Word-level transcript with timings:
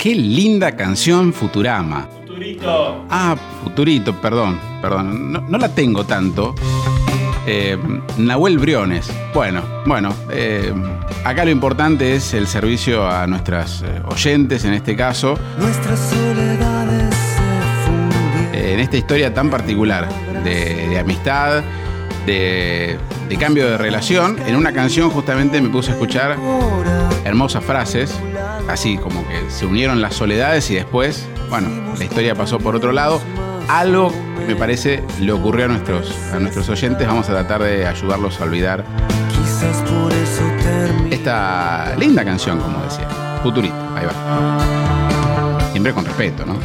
Qué 0.00 0.14
linda 0.14 0.72
canción 0.76 1.32
Futurama. 1.32 2.08
Futurito. 2.20 3.04
Ah, 3.10 3.36
Futurito, 3.62 4.18
perdón, 4.20 4.58
perdón. 4.80 5.32
No, 5.32 5.40
no 5.42 5.58
la 5.58 5.68
tengo 5.74 6.04
tanto. 6.04 6.54
Eh, 7.46 7.76
Nahuel 8.16 8.58
Briones. 8.58 9.10
Bueno, 9.34 9.62
bueno. 9.86 10.14
eh, 10.30 10.72
acá 11.24 11.44
lo 11.44 11.50
importante 11.50 12.14
es 12.16 12.32
el 12.32 12.46
servicio 12.46 13.06
a 13.06 13.26
nuestras 13.26 13.82
eh, 13.82 14.00
oyentes, 14.10 14.64
en 14.64 14.72
este 14.74 14.96
caso. 14.96 15.38
Nuestras 15.58 15.98
soledades 15.98 17.14
se 17.14 17.86
fundieron. 17.86 18.54
eh, 18.54 18.72
en 18.74 18.80
esta 18.80 18.96
historia 18.96 19.34
tan 19.34 19.50
particular 19.50 20.08
de, 20.44 20.88
de 20.88 20.98
amistad, 20.98 21.62
de, 22.24 22.96
de 23.30 23.36
cambio 23.36 23.70
de 23.70 23.78
relación. 23.78 24.36
En 24.44 24.56
una 24.56 24.72
canción 24.72 25.08
justamente 25.08 25.60
me 25.60 25.68
puse 25.68 25.92
a 25.92 25.94
escuchar 25.94 26.36
hermosas 27.24 27.64
frases, 27.64 28.12
así 28.68 28.98
como 28.98 29.26
que 29.28 29.48
se 29.48 29.66
unieron 29.66 30.02
las 30.02 30.16
soledades 30.16 30.68
y 30.70 30.74
después, 30.74 31.28
bueno, 31.48 31.94
la 31.96 32.04
historia 32.04 32.34
pasó 32.34 32.58
por 32.58 32.74
otro 32.74 32.90
lado. 32.90 33.20
Algo 33.68 34.12
me 34.48 34.56
parece 34.56 35.04
le 35.20 35.30
ocurrió 35.30 35.66
a 35.66 35.68
nuestros, 35.68 36.12
a 36.32 36.40
nuestros 36.40 36.68
oyentes. 36.70 37.06
Vamos 37.06 37.28
a 37.28 37.32
tratar 37.32 37.62
de 37.62 37.86
ayudarlos 37.86 38.40
a 38.40 38.44
olvidar 38.44 38.84
esta 41.08 41.94
linda 41.96 42.24
canción, 42.24 42.58
como 42.58 42.82
decía. 42.82 43.08
Futurito, 43.44 43.76
ahí 43.94 44.06
va. 44.06 45.70
Siempre 45.70 45.94
con 45.94 46.04
respeto, 46.04 46.44
¿no? 46.44 46.56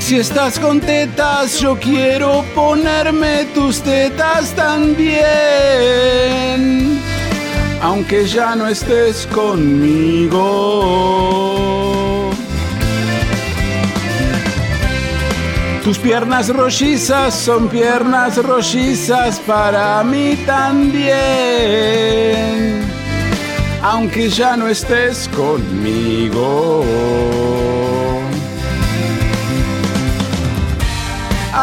Si 0.00 0.16
estás 0.16 0.58
con 0.58 0.80
tetas, 0.80 1.60
yo 1.60 1.78
quiero 1.78 2.44
ponerme 2.54 3.44
tus 3.54 3.82
tetas 3.82 4.54
también. 4.54 5.18
Aunque 7.82 8.26
ya 8.26 8.54
no 8.56 8.66
estés 8.66 9.26
conmigo. 9.26 10.38
Tus 15.88 15.98
piernas 15.98 16.48
rollizas 16.50 17.34
son 17.34 17.68
piernas 17.68 18.36
rollizas 18.44 19.40
para 19.40 20.04
mí 20.04 20.36
también. 20.44 21.08
Aunque 23.82 24.28
ya 24.28 24.54
no 24.54 24.68
estés 24.68 25.28
conmigo. 25.28 26.84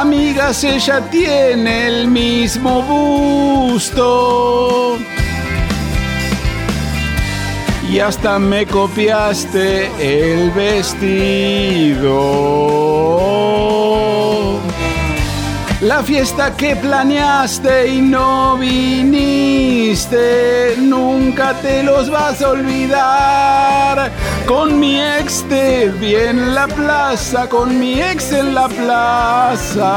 Amigas, 0.01 0.63
ella 0.65 0.99
tiene 1.09 1.87
el 1.87 2.07
mismo 2.09 2.81
busto. 3.71 4.97
Y 7.89 7.99
hasta 7.99 8.37
me 8.37 8.65
copiaste 8.65 9.89
el 9.99 10.51
vestido. 10.51 12.15
La 15.79 16.03
fiesta 16.03 16.57
que 16.57 16.75
planeaste 16.75 17.87
y 17.87 18.01
no 18.01 18.57
viniste, 18.57 20.15
nunca 21.35 21.53
te 21.61 21.83
los 21.83 22.09
vas 22.09 22.41
a 22.41 22.51
olvidar. 22.51 24.09
Con 24.47 24.79
mi 24.79 25.01
ex 25.01 25.43
te 25.49 25.89
vi 25.89 26.15
en 26.15 26.55
la 26.55 26.65
plaza, 26.65 27.49
con 27.49 27.77
mi 27.77 28.01
ex 28.01 28.31
en 28.31 28.55
la 28.55 28.69
plaza. 28.69 29.95